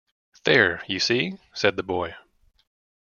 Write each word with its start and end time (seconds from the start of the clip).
“There, 0.45 0.81
you 0.87 0.99
see,” 0.99 1.37
said 1.53 1.77
the 1.77 1.83
boy. 1.83 2.15